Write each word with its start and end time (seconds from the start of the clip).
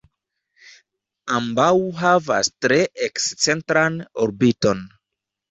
Ambaŭ 1.39 1.67
havas 1.99 2.49
tre 2.67 2.81
ekscentran 3.09 4.01
orbiton. 4.27 4.85